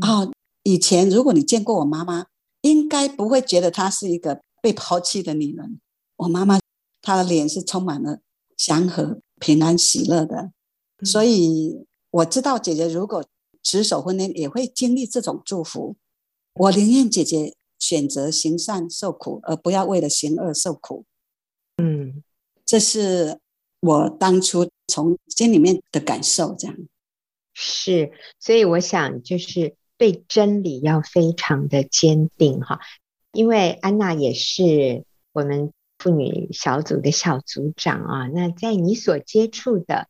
[0.00, 0.32] 哦，
[0.64, 2.26] 以前如果你见过我妈妈，
[2.62, 5.80] 应该不会觉得她是一个被抛弃的女人。
[6.16, 6.58] 我妈妈。
[7.02, 8.18] 她的脸是充满了
[8.56, 10.50] 祥和、平安、喜乐的，
[11.04, 13.24] 所以我知道姐姐如果
[13.66, 15.96] 持守婚姻，也会经历这种祝福。
[16.54, 21.04] 我宁愿姐姐选择行善受苦，而不要为了行恶受苦。
[21.78, 22.22] 嗯，
[22.64, 23.40] 这是
[23.80, 26.54] 我当初从心里面的感受。
[26.56, 26.76] 这样
[27.52, 32.78] 是，所以我想就是对真理要非常的坚定哈，
[33.32, 35.72] 因为安娜也是我们。
[35.98, 40.08] 妇女小组的小组长啊，那在你所接触的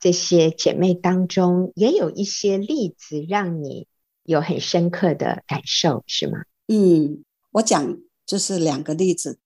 [0.00, 3.86] 这些姐妹当中，也有一些例子让你
[4.24, 6.38] 有很深刻的感受，是吗？
[6.68, 9.38] 嗯，我讲就是两个例子，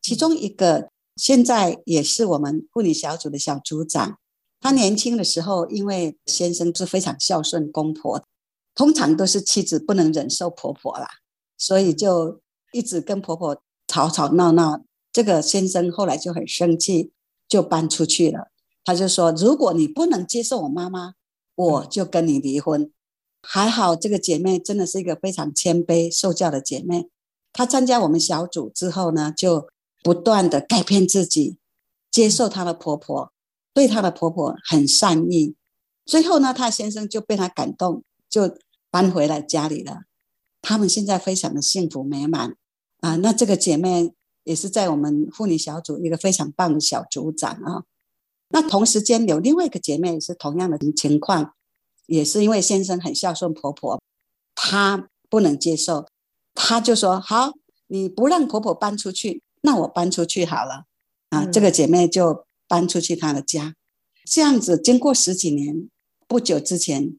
[0.00, 4.18] 其中一个现在也是我们妇女小组的小组长，
[4.60, 8.24] 她年轻的时候，因为先生是非常孝顺公婆，
[8.74, 11.06] 通常都是妻子不能忍受婆婆啦，
[11.58, 12.40] 所以就
[12.72, 14.82] 一直跟婆婆吵吵闹闹。
[15.12, 17.10] 这个先生后来就很生气，
[17.48, 18.50] 就搬出去了。
[18.88, 21.12] 他就说：“如果你不能接受我妈妈，
[21.54, 22.90] 我就跟你离婚。”
[23.46, 27.10] 还好，这个姐妹真的是一个非常谦卑、受教的姐妹。
[27.52, 29.68] 她参加我们小组之后呢，就
[30.02, 31.58] 不断的改变自己，
[32.10, 33.30] 接受她的婆婆，
[33.74, 35.54] 对她的婆婆很善意。
[36.06, 38.56] 最后呢，她先生就被她感动，就
[38.90, 40.04] 搬回来家里了。
[40.62, 42.56] 他们现在非常的幸福美满
[43.00, 43.16] 啊！
[43.16, 44.14] 那这个姐妹。
[44.44, 47.84] 也是在我们妇女小组一个非常棒的小组长啊。
[48.48, 51.54] 那同时间有另外一个姐妹也是同样的情况，
[52.06, 54.00] 也是因为先生很孝顺婆婆，
[54.54, 56.06] 她不能接受，
[56.54, 57.52] 她就说：“好，
[57.88, 60.84] 你不让婆婆搬出去，那我搬出去好了。”
[61.30, 63.74] 啊，这个姐妹就搬出去她的家。
[64.24, 65.88] 这样子经过十几年，
[66.26, 67.16] 不久之前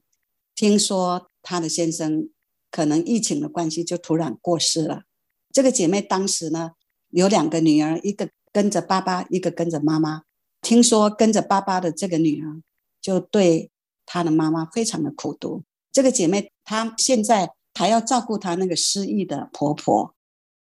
[0.56, 2.30] 听说她的先生
[2.72, 5.04] 可能疫情的关系就突然过世了。
[5.52, 6.72] 这个姐妹当时呢。
[7.12, 10.22] 有两个女儿，一个跟着爸爸，一个跟着妈妈。
[10.62, 12.62] 听说跟着爸爸的这个女儿，
[13.02, 13.72] 就对
[14.06, 15.64] 她的妈妈非常的苦读。
[15.92, 20.14] 这个姐妹她现在还要照顾她那个失忆的婆婆。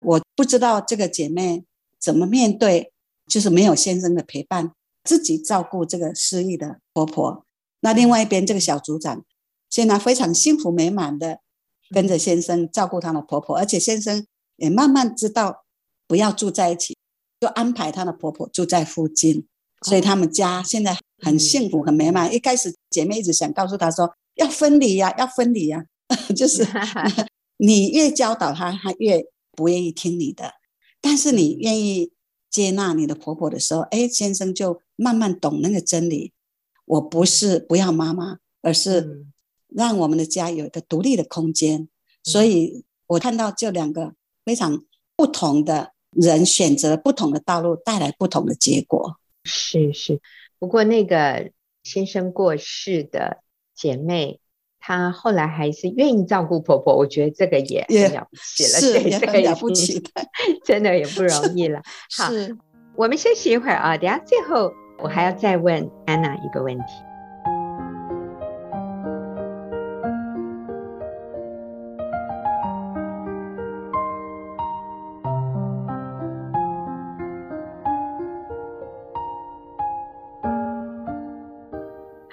[0.01, 1.65] 我不知道这个姐妹
[1.99, 2.91] 怎么面对，
[3.27, 7.45] 就是没有先生的陪伴，自己照顾这个失忆的婆婆。
[7.81, 9.23] 那另外一边这个小组长，
[9.69, 11.39] 现在非常幸福美满的
[11.89, 15.63] 跟着先生照顾她的婆婆，而且先生也慢慢知道。
[16.09, 16.95] 不要住在一起，
[17.37, 19.45] 就安排她的婆婆住在附近，
[19.85, 22.33] 所以他们家现在很幸福、很美满。
[22.33, 25.85] 一开始姐妹一直想告诉她说要分离呀，要分离呀，
[26.35, 26.65] 就是
[27.57, 30.53] 你越教导她，她越不愿意听你的。
[30.99, 32.11] 但是你愿意
[32.49, 36.33] 接纳你的婆婆的时候，哎，先生就慢慢懂那个真理。
[36.85, 39.25] 我不是不要妈妈，而是
[39.67, 41.87] 让我们的家有一个独立的空间。
[42.23, 44.13] 所以我看到这两个
[44.43, 44.83] 非常
[45.15, 45.93] 不同的。
[46.11, 49.17] 人选择不同的道路，带来不同的结果。
[49.47, 50.19] 是是，
[50.59, 51.51] 不过那个
[51.83, 53.41] 先生过世的
[53.73, 54.39] 姐妹，
[54.79, 60.09] 她后来还是愿意照顾婆婆，我觉得这个也很了不起了，对，这个也了不起的，
[60.65, 61.81] 真的也不容易了。
[62.17, 62.29] 好，
[62.95, 67.06] 我们休息一会儿啊，等下最后我还要再问安娜一个问题。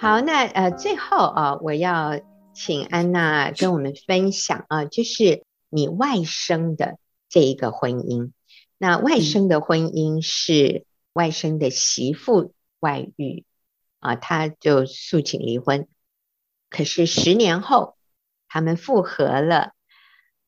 [0.05, 2.21] 好，那呃，最后啊，我要
[2.53, 6.99] 请安娜跟我们分享啊，就是你外甥的
[7.31, 8.33] 这一个婚姻。
[8.77, 10.85] 那外甥的婚姻是
[11.15, 13.47] 外甥的媳妇外遇
[13.99, 15.89] 啊，他就诉请离婚。
[16.69, 17.97] 可是十年后，
[18.47, 19.73] 他们复合了。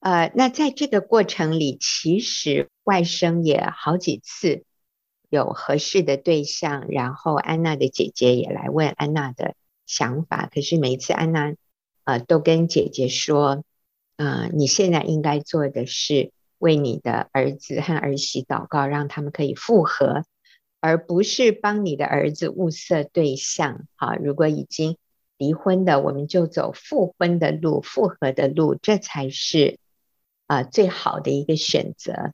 [0.01, 4.67] 呃，那在这个过程里，其实外甥也好几次。
[5.29, 9.55] 有合适的对象，然后安娜的姐姐也来问安娜的
[9.85, 10.49] 想法。
[10.53, 11.55] 可是每一次安娜，
[12.05, 13.65] 呃，都跟姐姐说，
[14.17, 20.25] 呃，你现在应该做的是为你的儿子和儿媳祷告，让他们可以复合，
[20.81, 23.87] 而不是帮你的儿子物色对象。
[23.97, 24.97] 好，如果已经
[25.39, 29.79] 离婚的，我们就走复婚的路、复合的路，这才是
[30.47, 32.33] 啊、最好的一个选择。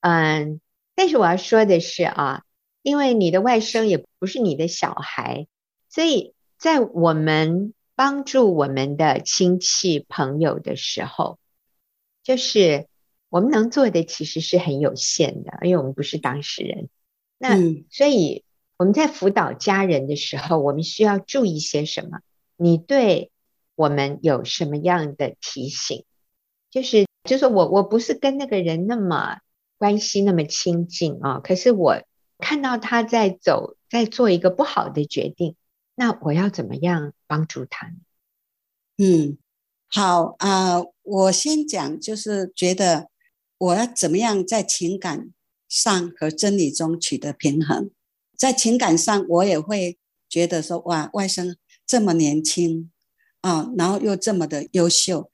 [0.00, 0.60] 嗯。
[0.96, 2.42] 但是我要说的是啊，
[2.80, 5.46] 因为你的外甥也不是你的小孩，
[5.90, 11.38] 所以在我们帮助我们的亲戚朋友的时候，
[12.22, 12.88] 就是
[13.28, 16.88] 我们能做的其实是很有限的，因为我们不是当事人。
[17.36, 17.58] 那
[17.90, 18.42] 所以
[18.78, 22.20] 我们在辅导家人的时候，我们需要注意些什么？
[22.56, 23.30] 你对
[23.74, 26.06] 我们有什么样的提醒？
[26.70, 29.40] 就是就是我我不是跟那个人那么。
[29.78, 32.02] 关系那么亲近啊，可是我
[32.38, 35.54] 看到他在走，在做一个不好的决定，
[35.94, 37.92] 那我要怎么样帮助他？
[38.96, 39.36] 嗯，
[39.86, 43.08] 好啊，呃，我先讲，就是觉得
[43.58, 45.30] 我要怎么样在情感
[45.68, 47.90] 上和真理中取得平衡。
[48.36, 49.98] 在情感上，我也会
[50.28, 51.54] 觉得说，哇，外甥
[51.86, 52.90] 这么年轻
[53.42, 55.30] 啊，然后又这么的优秀，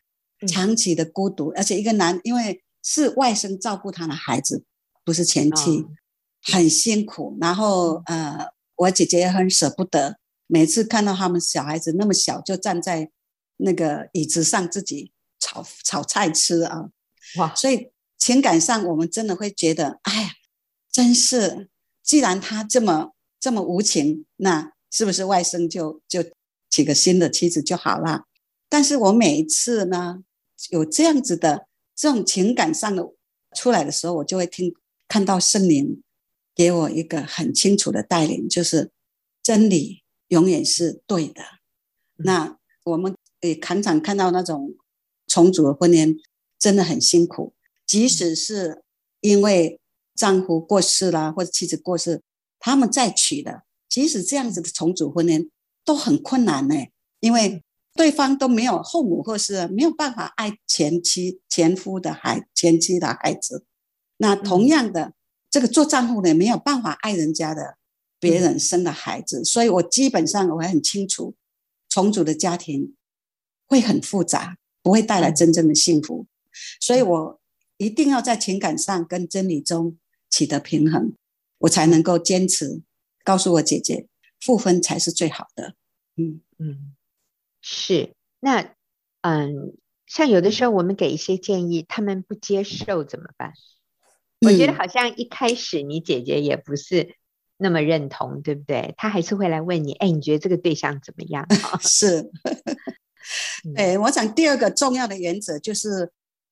[0.48, 2.62] 长期的孤独，而且一个男，因为。
[2.82, 4.64] 是外甥照顾他的孩子，
[5.04, 5.88] 不是前妻，哦、
[6.42, 7.38] 很辛苦。
[7.40, 10.18] 然后呃，我姐姐也很舍不得，
[10.48, 13.10] 每次看到他们小孩子那么小，就站在
[13.58, 16.90] 那个椅子上自己炒炒菜吃啊。
[17.36, 17.54] 哇！
[17.54, 20.30] 所以情感上我们真的会觉得，哎呀，
[20.90, 21.68] 真是，
[22.02, 26.24] 既然他这么这么无情，那是不是外甥就就
[26.68, 28.24] 娶个新的妻子就好了？
[28.68, 30.24] 但是我每一次呢，
[30.70, 31.68] 有这样子的。
[31.94, 33.12] 这种情感上的
[33.56, 34.74] 出来的时候，我就会听
[35.06, 36.02] 看到圣灵
[36.54, 38.90] 给我一个很清楚的带领，就是
[39.42, 41.42] 真理永远是对的。
[42.16, 44.74] 那我们也常常看到那种
[45.26, 46.18] 重组的婚姻
[46.58, 47.54] 真的很辛苦，
[47.86, 48.82] 即使是
[49.20, 49.78] 因为
[50.14, 52.22] 丈夫过世啦或者妻子过世，
[52.58, 55.50] 他们再娶的，即使这样子的重组婚姻
[55.84, 56.74] 都很困难呢，
[57.20, 57.62] 因为。
[57.94, 63.66] 对方都没有后母或是没有办法爱前妻、前夫的孩、前妻的孩子。
[64.16, 65.14] 那同样的，嗯、
[65.50, 67.76] 这个做丈夫的也没有办法爱人家的
[68.18, 69.40] 别人生的孩子。
[69.40, 71.34] 嗯、所以我基本上我会很清楚，
[71.88, 72.94] 重组的家庭
[73.66, 76.26] 会很复杂，不会带来真正的幸福。
[76.80, 77.40] 所以我
[77.76, 79.98] 一定要在情感上跟真理中
[80.30, 81.12] 取得平衡，
[81.58, 82.80] 我才能够坚持
[83.22, 84.06] 告诉我姐姐，
[84.40, 85.74] 复婚才是最好的。
[86.16, 86.94] 嗯嗯。
[87.62, 88.74] 是，那
[89.22, 93.52] 嗯，像有的时候我们给一些建议，他们不接受怎么办？
[94.40, 97.14] 我觉得好像一开始你姐姐也不是
[97.56, 98.92] 那么认同，对不对？
[98.96, 101.46] 她还是会来问你，哎，你觉得这个对象怎么样？
[101.80, 102.28] 是，
[103.76, 106.10] 哎，我想第二个重要的原则就是，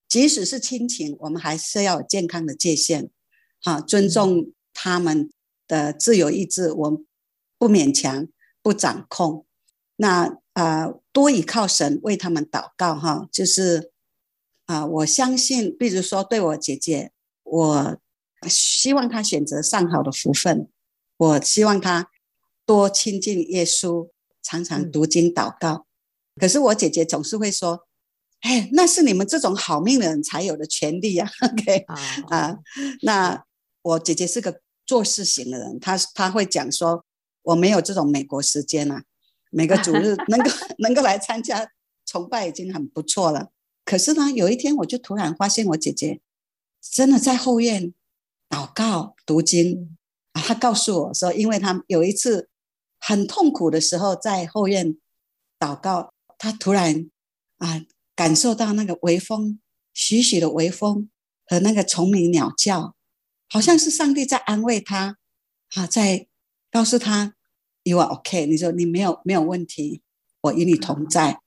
[0.08, 3.10] 即使是亲情，我们还是要有健康的界限，
[3.60, 5.28] 好，尊重他们
[5.66, 7.04] 的自由意志，我们
[7.58, 8.28] 不勉强，
[8.62, 9.44] 不掌控。
[10.02, 10.24] 那
[10.54, 13.92] 啊、呃，多依靠神为他们祷告哈，就是
[14.64, 17.98] 啊、呃，我相信，比如说对我姐姐，我
[18.48, 20.70] 希望她选择上好的福分，
[21.18, 22.08] 我希望她
[22.64, 24.08] 多亲近耶稣，
[24.42, 25.84] 常常读经祷告。
[26.34, 27.86] 嗯、可是我姐姐总是会说
[28.40, 31.30] ：“哎，那是你们这种好命的人才有的权利呀。
[31.44, 31.96] ”OK 啊
[32.30, 32.58] 啊，
[33.02, 33.44] 那
[33.82, 37.04] 我姐姐是个做事型的人，她她会讲说
[37.44, 39.02] ：“我没有这种美国时间啊。”
[39.50, 41.70] 每个主日能够 能够来参加
[42.06, 43.50] 崇拜已经很不错了。
[43.84, 46.20] 可是呢，有一天我就突然发现我姐姐
[46.80, 47.92] 真的在后院
[48.48, 49.96] 祷告读经
[50.32, 50.40] 啊。
[50.40, 52.48] 她告诉我说，因为她有一次
[52.98, 54.96] 很痛苦的时候，在后院
[55.58, 57.10] 祷告，他突然
[57.58, 57.82] 啊
[58.14, 59.60] 感受到那个微风，
[59.92, 61.10] 徐徐的微风
[61.46, 62.94] 和那个虫鸣鸟叫，
[63.48, 65.16] 好像是上帝在安慰他，
[65.74, 66.28] 啊，在
[66.70, 67.34] 告诉他
[67.82, 70.02] “You are OK”，你说你没有没有问题，
[70.42, 71.40] 我与你同在。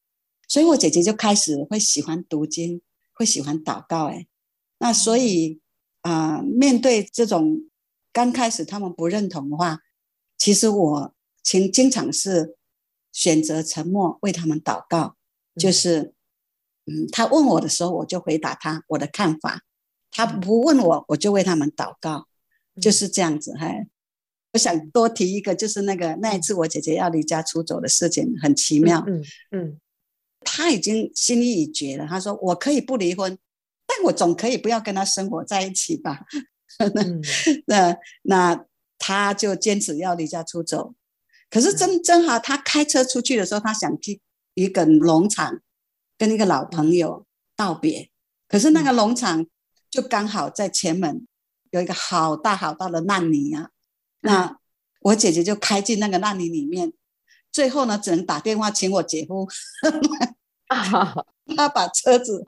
[0.47, 2.81] 所以我姐姐就开始会喜欢读经，
[3.13, 4.07] 会喜欢祷告。
[4.07, 4.27] 哎，
[4.79, 5.61] 那所以
[6.01, 7.61] 啊、呃，面对这种
[8.11, 9.79] 刚开始他们不认同的话，
[10.37, 12.57] 其实我经经常是
[13.11, 15.15] 选择沉默为他们祷告。
[15.55, 16.13] 就是，
[16.85, 19.59] 嗯，他问我的时候，我就回答他我的看法；
[20.09, 22.27] 他不问我，我就为他们祷告，
[22.81, 23.55] 就是这样子。
[23.59, 23.87] 嘿，
[24.53, 29.03] 我想多提一个，就是那个那一次我姐姐要离家出走的事情，很奇妙。
[29.07, 29.79] 嗯嗯。
[30.45, 32.05] 他已经心意已决了。
[32.05, 33.37] 她说：“我可以不离婚，
[33.87, 36.19] 但我总可以不要跟他生活在一起吧？”
[36.79, 37.21] 嗯、
[37.65, 38.65] 那那
[38.97, 40.95] 他就坚持要离家出走。
[41.49, 44.19] 可是正正好，她开车出去的时候，她想去
[44.53, 45.61] 一个农场
[46.17, 47.25] 跟一个老朋友
[47.55, 48.09] 道别。
[48.49, 49.45] 可是那个农场
[49.89, 51.25] 就刚好在前门
[51.71, 53.69] 有一个好大好大的烂泥啊。
[54.23, 54.57] 那
[55.01, 56.91] 我姐姐就开进那个烂泥里面。
[57.51, 59.47] 最后呢，只能打电话请我姐夫，
[61.55, 62.47] 他把车子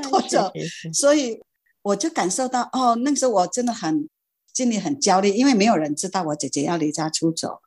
[0.00, 0.52] 拖走，啊、
[0.92, 1.42] 所以
[1.82, 4.08] 我就感受到哦，那时候我真的很
[4.54, 7.60] 心里很焦虑，因为没有人知道我姐姐要离家出走，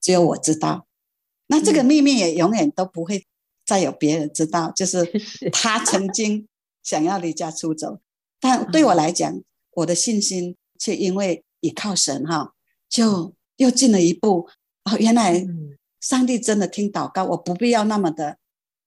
[0.00, 0.86] 只有我知道。
[1.48, 3.26] 那这个秘密也永远都不会
[3.66, 5.04] 再有别人知道，就是
[5.52, 6.46] 他曾经
[6.84, 7.98] 想要离家出走，
[8.38, 12.54] 但 对我来讲，我的信心却因为依靠神哈，
[12.92, 14.46] 就又进了一步
[14.84, 15.46] 哦，原来。
[16.02, 18.36] 上帝真的听祷告，我不必要那么的，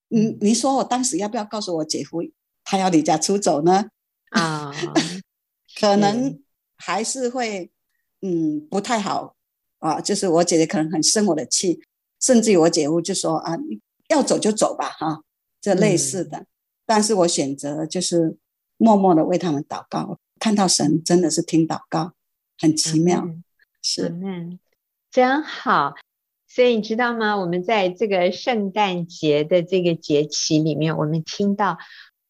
[0.09, 2.21] 嗯，你说我当时要不要告诉我姐夫
[2.65, 3.85] 他要离家出走呢？
[4.31, 4.69] 啊，
[5.79, 6.37] 可能
[6.75, 7.71] 还是会，
[8.21, 9.37] 嗯，不太好
[9.79, 10.01] 啊。
[10.01, 11.79] 就是我姐姐可能很生我的气，
[12.19, 13.57] 甚至于我姐夫就说啊，
[14.09, 15.19] 要走就走吧，哈、啊，
[15.61, 16.39] 这类似的。
[16.39, 16.47] 嗯、
[16.85, 18.37] 但是我选择就是
[18.75, 22.11] 默默的为他们祷告，看到神真的是听祷告，
[22.57, 23.41] 很奇妙，嗯、
[23.87, 24.59] 是，嗯，
[25.11, 25.93] 真好。
[26.47, 27.37] 所以你知道吗？
[27.37, 31.77] 我们在这个圣诞节的这个节期里面，我们听到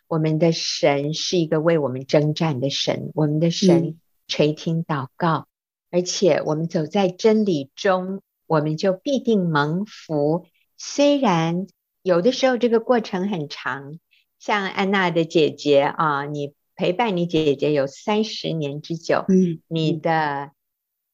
[0.10, 3.97] 我们的神是一个为我们征战的神，我们的神
[4.28, 5.47] 垂听祷告，
[5.91, 10.45] 嗯、而且我们走在真理中，我们就必定蒙福。
[10.76, 11.68] 虽然
[12.01, 13.97] 有的时候这个过程很长，
[14.39, 20.51] 像安娜的姐姐啊，你陪伴你姐姐有三十年之久，嗯，你的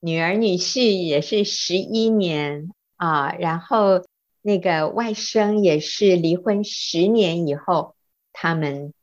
[0.01, 2.69] 女儿女婿也是十一年。
[2.97, 4.05] 啊，然后
[4.43, 7.95] 那个外甥也是离婚十年以后，
[8.31, 8.93] 他们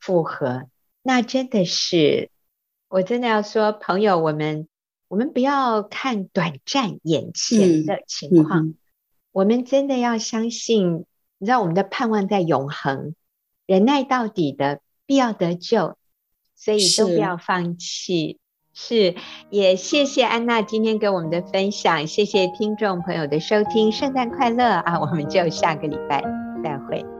[0.00, 0.64] 复合，
[1.00, 2.30] 那真的是，
[2.88, 4.66] 我真的要说，朋友，我们
[5.06, 8.74] 我们不要看短暂眼前的情况，嗯嗯、
[9.30, 11.06] 我们真的要相信，
[11.38, 13.14] 你知道我们的盼望在永恒，
[13.64, 15.96] 忍耐到底的必要得救，
[16.56, 18.40] 所以都不要放弃。
[18.78, 19.14] 是，
[19.48, 25.00] 也谢谢安娜今天给我们的分享，谢谢听众朋友的收听，圣诞快乐啊！
[25.00, 26.22] 我们就下个礼拜
[26.62, 27.15] 再会。